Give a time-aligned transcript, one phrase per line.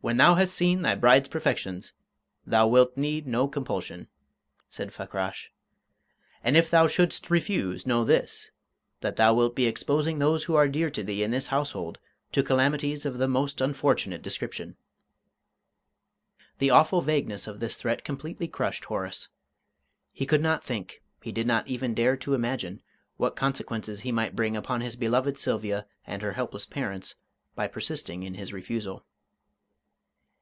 [0.00, 1.92] "When thou hast seen thy bride's perfections
[2.46, 4.06] thou wilt need no compulsion,"
[4.68, 5.50] said Fakrash.
[6.40, 8.52] "And if thou shouldst refuse, know this:
[9.00, 11.98] that thou wilt be exposing those who are dear to thee in this household
[12.30, 14.76] to calamities of the most unfortunate description."
[16.60, 19.28] The awful vagueness of this threat completely crushed Horace;
[20.12, 22.82] he could not think, he did not even dare to imagine,
[23.16, 27.16] what consequences he might bring upon his beloved Sylvia and her helpless parents
[27.56, 29.04] by persisting in his refusal.